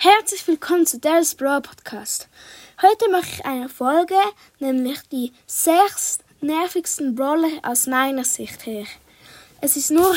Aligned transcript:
Herzlich 0.00 0.46
willkommen 0.46 0.86
zu 0.86 1.00
Darius 1.00 1.34
Brawl 1.34 1.60
Podcast. 1.60 2.28
Heute 2.80 3.10
mache 3.10 3.26
ich 3.32 3.44
eine 3.44 3.68
Folge, 3.68 4.14
nämlich 4.60 5.00
die 5.10 5.32
sechs 5.44 6.20
nervigsten 6.40 7.16
Brawler 7.16 7.48
aus 7.64 7.88
meiner 7.88 8.22
Sicht 8.22 8.64
her. 8.64 8.84
Es 9.60 9.76
ist 9.76 9.90
nur 9.90 10.14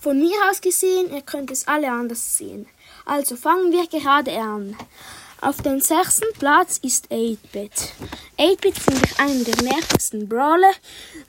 von 0.00 0.20
mir 0.20 0.36
aus 0.48 0.60
gesehen, 0.60 1.12
ihr 1.12 1.22
könnt 1.22 1.50
es 1.50 1.66
alle 1.66 1.90
anders 1.90 2.36
sehen. 2.38 2.68
Also 3.04 3.34
fangen 3.34 3.72
wir 3.72 3.88
gerade 3.88 4.38
an. 4.38 4.76
Auf 5.44 5.60
dem 5.60 5.78
sechsten 5.78 6.32
Platz 6.38 6.78
ist 6.78 7.12
8-Bit. 7.12 7.92
8-Bit 8.38 8.78
finde 8.78 9.02
ich 9.04 9.20
einen 9.20 9.44
der 9.44 9.62
nervigsten 9.62 10.26
Brawler, 10.26 10.72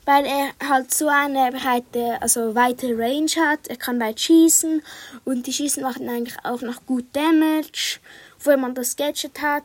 weil 0.06 0.24
er 0.24 0.52
halt 0.66 0.94
so 0.94 1.08
eine 1.08 1.52
breite, 1.52 2.16
also 2.22 2.54
weite 2.54 2.96
Range 2.96 3.30
hat. 3.38 3.68
Er 3.68 3.76
kann 3.76 4.00
weit 4.00 4.18
schießen 4.18 4.80
und 5.26 5.46
die 5.46 5.52
Schießen 5.52 5.82
machen 5.82 6.08
eigentlich 6.08 6.38
auch 6.44 6.62
noch 6.62 6.86
gut 6.86 7.04
Damage. 7.12 7.98
Wenn 8.42 8.60
man 8.60 8.74
das 8.74 8.96
Gadget 8.96 9.42
hat 9.42 9.64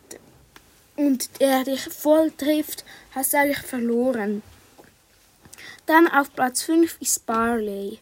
und 0.97 1.30
er 1.39 1.63
dich 1.63 1.83
voll 1.83 2.30
trifft, 2.31 2.83
hast 3.16 3.31
du 3.31 3.38
eigentlich 3.38 3.59
verloren. 3.59 4.44
Dann 5.86 6.09
auf 6.09 6.36
Platz 6.36 6.63
5 6.63 6.97
ist 6.99 7.25
Barley. 7.25 7.99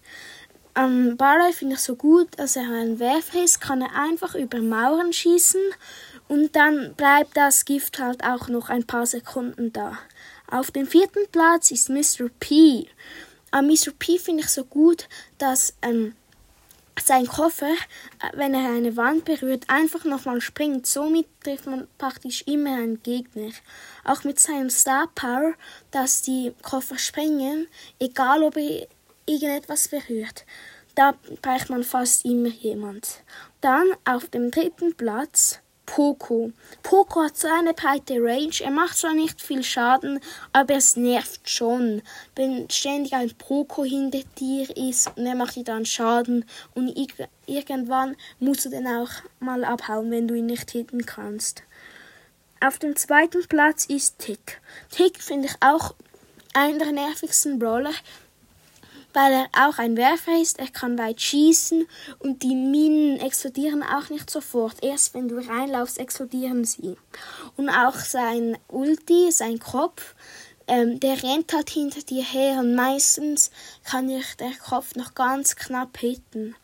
Ähm, 0.76 1.16
Barley 1.16 1.54
finde 1.54 1.76
ich 1.76 1.82
so 1.82 1.96
gut, 1.96 2.40
als 2.40 2.56
er 2.56 2.64
ein 2.64 2.98
Werfer 2.98 3.44
ist, 3.44 3.62
kann 3.62 3.84
er 3.84 3.94
einfach 3.94 4.34
über 4.34 4.60
Mauern 4.60 5.14
schießen 5.14 5.62
und 6.30 6.56
dann 6.56 6.94
bleibt 6.94 7.36
das 7.36 7.66
Gift 7.66 8.00
halt 8.00 8.24
auch 8.24 8.48
noch 8.48 8.70
ein 8.70 8.86
paar 8.86 9.06
Sekunden 9.06 9.74
da. 9.74 9.98
Auf 10.50 10.72
dem 10.72 10.88
vierten 10.88 11.28
Platz 11.32 11.72
ist 11.72 11.90
Mr. 11.90 12.30
P. 12.40 12.88
An 13.52 13.68
Mr. 13.68 13.92
P 13.98 14.18
finde 14.20 14.44
ich 14.44 14.50
so 14.50 14.64
gut, 14.64 15.10
dass 15.40 15.74
ähm, 15.82 16.14
sein 17.04 17.26
Koffer, 17.26 17.72
äh, 17.72 18.38
wenn 18.38 18.54
er 18.54 18.70
eine 18.70 18.96
Wand 18.96 19.26
berührt, 19.26 19.66
einfach 19.70 20.06
nochmal 20.06 20.40
springt. 20.40 20.86
Somit 20.86 21.26
trifft 21.44 21.66
man 21.66 21.88
praktisch 21.98 22.44
immer 22.44 22.76
einen 22.76 23.02
Gegner. 23.02 23.50
Auch 24.04 24.24
mit 24.24 24.40
seinem 24.40 24.70
Star 24.70 25.10
Power, 25.16 25.54
dass 25.90 26.22
die 26.22 26.54
Koffer 26.62 27.00
springen, 27.00 27.68
egal 28.00 28.44
ob 28.44 28.56
er 28.56 28.88
irgendetwas 29.26 29.88
berührt. 29.88 30.46
Da 30.94 31.16
braucht 31.42 31.72
man 31.72 31.84
fast 31.84 32.24
immer 32.24 32.50
jemand. 32.50 33.24
Dann 33.62 33.88
auf 34.06 34.28
dem 34.28 34.52
dritten 34.52 34.94
Platz 34.94 35.60
Poco. 35.90 36.52
Poco 36.84 37.24
hat 37.24 37.36
so 37.36 37.48
eine 37.48 37.74
breite 37.74 38.22
Range. 38.22 38.54
Er 38.62 38.70
macht 38.70 38.96
zwar 38.96 39.16
nicht 39.16 39.42
viel 39.42 39.64
Schaden, 39.64 40.20
aber 40.54 40.76
es 40.76 40.96
nervt 40.96 41.50
schon. 41.50 42.04
Wenn 42.36 42.70
ständig 42.70 43.14
ein 43.14 43.34
Poco 43.36 43.84
hinter 43.84 44.22
dir 44.38 44.70
ist 44.78 45.10
und 45.18 45.26
er 45.26 45.34
macht 45.34 45.56
dir 45.56 45.64
dann 45.64 45.88
Schaden 45.88 46.46
und 46.76 46.96
irgendwann 47.48 48.16
musst 48.40 48.66
du 48.66 48.70
den 48.70 48.86
auch 48.86 49.10
mal 49.40 49.64
abhauen, 49.64 50.12
wenn 50.12 50.28
du 50.28 50.36
ihn 50.36 50.46
nicht 50.46 50.70
hitten 50.70 51.08
kannst. 51.08 51.64
Auf 52.62 52.78
dem 52.78 52.96
zweiten 52.96 53.48
Platz 53.48 53.86
ist 53.86 54.20
Tick. 54.20 54.62
Tick 54.92 55.20
finde 55.20 55.48
ich 55.48 55.56
auch 55.60 55.96
einer 56.54 56.78
der 56.78 56.92
nervigsten 56.92 57.58
Brawler 57.58 57.94
weil 59.14 59.34
er 59.34 59.68
auch 59.68 59.78
ein 59.78 59.98
Werfer 59.98 60.40
ist. 60.42 60.60
Er 60.60 60.68
kann 60.68 60.98
weit 60.98 61.22
schießen 61.22 61.88
und 62.20 62.44
die 62.44 62.56
Minen 62.56 63.20
explodieren 63.20 63.84
auch 63.84 64.10
nicht 64.10 64.30
sofort. 64.30 64.76
Erst 64.82 65.14
wenn 65.14 65.28
du 65.28 65.38
reinlaufst, 65.38 65.98
explodieren 65.98 66.66
sie. 66.66 66.96
Und 67.58 67.70
auch 67.70 67.96
sein 67.96 68.58
Ulti, 68.68 69.32
sein 69.32 69.60
Kopf, 69.60 70.16
ähm, 70.68 71.00
der 71.00 71.22
rennt 71.24 71.52
halt 71.54 71.70
hinter 71.70 72.02
dir 72.02 72.24
her 72.24 72.60
und 72.60 72.76
meistens 72.76 73.50
kann 73.84 74.08
dich 74.08 74.36
der 74.38 74.54
Kopf 74.64 74.96
noch 74.96 75.16
ganz 75.16 75.56
knapp 75.56 75.98
hitten. 75.98 76.56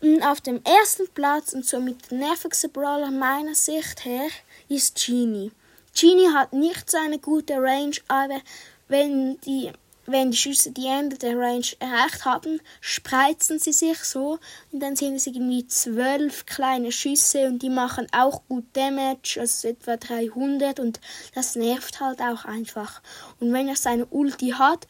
Und 0.00 0.22
auf 0.22 0.40
dem 0.40 0.62
ersten 0.64 1.08
Platz 1.14 1.52
und 1.52 1.66
somit 1.66 2.10
der 2.10 2.18
nervigste 2.18 2.68
Brawler 2.68 3.10
meiner 3.10 3.54
Sicht 3.54 4.04
her 4.04 4.28
ist 4.68 5.04
Genie. 5.04 5.50
Genie 5.98 6.28
hat 6.28 6.52
nicht 6.52 6.90
so 6.90 6.98
eine 6.98 7.18
gute 7.18 7.54
Range, 7.54 7.96
aber 8.08 8.40
wenn 8.88 9.40
die 9.40 9.72
wenn 10.06 10.30
die 10.30 10.36
Schüsse 10.36 10.70
die 10.70 10.86
Ende 10.86 11.16
der 11.16 11.38
Range 11.38 11.66
erreicht 11.78 12.24
haben, 12.24 12.60
spreizen 12.80 13.58
sie 13.58 13.72
sich 13.72 13.98
so 14.04 14.38
und 14.72 14.80
dann 14.80 14.96
sind 14.96 15.16
es 15.16 15.26
irgendwie 15.26 15.66
zwölf 15.66 16.46
kleine 16.46 16.92
Schüsse 16.92 17.46
und 17.46 17.62
die 17.62 17.70
machen 17.70 18.06
auch 18.12 18.42
gut 18.48 18.64
Damage, 18.74 19.38
also 19.40 19.68
etwa 19.68 19.96
300 19.96 20.80
und 20.80 21.00
das 21.34 21.56
nervt 21.56 22.00
halt 22.00 22.20
auch 22.20 22.44
einfach. 22.44 23.02
Und 23.40 23.52
wenn 23.52 23.68
er 23.68 23.76
seine 23.76 24.06
Ulti 24.06 24.50
hat, 24.50 24.86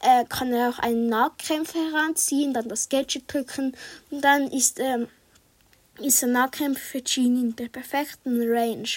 äh, 0.00 0.24
kann 0.24 0.52
er 0.52 0.70
auch 0.70 0.78
einen 0.78 1.08
Nahkämpfer 1.08 1.78
heranziehen, 1.78 2.54
dann 2.54 2.68
das 2.68 2.88
Gadget 2.88 3.32
drücken 3.32 3.76
und 4.10 4.22
dann 4.22 4.50
ist, 4.50 4.78
ähm, 4.78 5.08
ist 5.98 6.22
der 6.22 6.28
Nahkämpfer 6.28 6.80
für 6.80 7.02
Genie 7.02 7.40
in 7.40 7.56
der 7.56 7.68
perfekten 7.68 8.40
Range. 8.48 8.88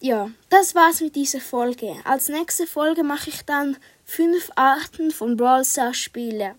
Ja, 0.00 0.30
das 0.50 0.74
war's 0.74 1.00
mit 1.00 1.16
dieser 1.16 1.40
Folge. 1.40 1.94
Als 2.04 2.28
nächste 2.28 2.66
Folge 2.66 3.02
mache 3.02 3.30
ich 3.30 3.42
dann 3.42 3.76
fünf 4.04 4.50
Arten 4.54 5.10
von 5.10 5.36
Brawl 5.36 5.64
Stars 5.64 5.96
Spiele. 5.96 6.56